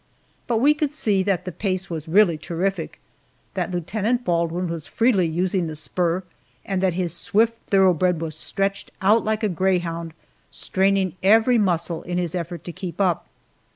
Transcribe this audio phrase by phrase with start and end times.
[0.47, 2.99] But we could see that the pace was really terrific
[3.53, 6.23] that Lieutenant Baldwin was freely using the spur,
[6.65, 10.15] and that his swift thoroughbred was stretched out like a greyhound,
[10.49, 13.27] straining every muscle in his effort to keep up.